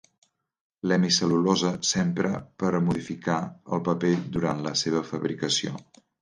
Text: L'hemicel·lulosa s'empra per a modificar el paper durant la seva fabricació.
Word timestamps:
L'hemicel·lulosa 0.91 1.69
s'empra 1.89 2.31
per 2.63 2.71
a 2.77 2.79
modificar 2.87 3.37
el 3.77 3.85
paper 3.91 4.13
durant 4.39 4.65
la 4.71 4.75
seva 4.83 5.05
fabricació. 5.13 5.77